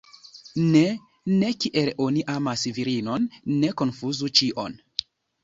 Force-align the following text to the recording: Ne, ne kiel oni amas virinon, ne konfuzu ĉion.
Ne, 0.75 0.79
ne 1.41 1.51
kiel 1.65 1.91
oni 2.07 2.23
amas 2.37 2.65
virinon, 2.79 3.29
ne 3.59 3.71
konfuzu 3.83 4.33
ĉion. 4.43 4.81